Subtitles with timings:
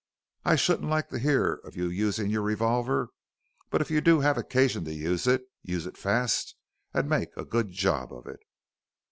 [0.43, 3.09] I shouldn't like to hear of you using your revolver,
[3.69, 6.55] but if you do have occasion to use it, use it fast
[6.91, 8.39] and make a good job of it."